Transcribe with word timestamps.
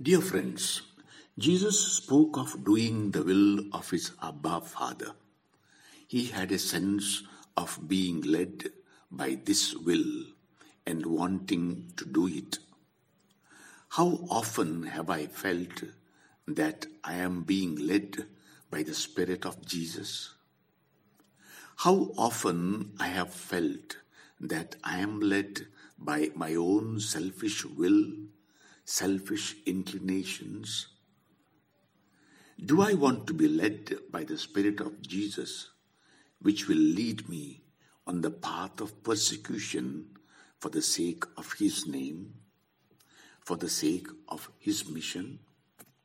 Dear 0.00 0.20
friends, 0.20 0.82
Jesus 1.38 1.80
spoke 1.80 2.36
of 2.36 2.62
doing 2.66 3.12
the 3.12 3.22
will 3.22 3.60
of 3.72 3.88
his 3.88 4.12
Abba 4.22 4.60
Father. 4.60 5.12
He 6.06 6.26
had 6.26 6.52
a 6.52 6.58
sense 6.58 7.22
of 7.56 7.80
being 7.88 8.20
led 8.20 8.72
by 9.10 9.38
this 9.42 9.74
will 9.74 10.26
and 10.84 11.06
wanting 11.06 11.94
to 11.96 12.04
do 12.04 12.28
it. 12.28 12.58
How 13.88 14.20
often 14.28 14.82
have 14.82 15.08
I 15.08 15.28
felt 15.28 15.84
that 16.46 16.84
I 17.02 17.14
am 17.14 17.44
being 17.44 17.76
led 17.76 18.26
by 18.70 18.82
the 18.82 18.92
Spirit 18.92 19.46
of 19.46 19.64
Jesus? 19.64 20.34
How 21.76 22.12
often 22.18 22.92
I 23.00 23.06
have 23.06 23.32
felt 23.32 23.96
that 24.40 24.76
I 24.84 24.98
am 24.98 25.20
led 25.20 25.68
by 25.98 26.32
my 26.34 26.54
own 26.54 27.00
selfish 27.00 27.64
will, 27.64 28.12
selfish 28.86 29.56
inclinations? 29.66 30.86
Do 32.64 32.80
I 32.80 32.94
want 32.94 33.26
to 33.26 33.34
be 33.34 33.48
led 33.48 33.92
by 34.12 34.22
the 34.22 34.38
Spirit 34.38 34.80
of 34.80 35.02
Jesus, 35.02 35.70
which 36.40 36.68
will 36.68 36.78
lead 36.78 37.28
me 37.28 37.62
on 38.06 38.20
the 38.20 38.30
path 38.30 38.80
of 38.80 39.02
persecution 39.02 40.06
for 40.60 40.68
the 40.68 40.82
sake 40.82 41.24
of 41.36 41.52
His 41.54 41.86
name, 41.86 42.34
for 43.40 43.56
the 43.56 43.68
sake 43.68 44.06
of 44.28 44.50
His 44.58 44.88
mission? 44.88 45.40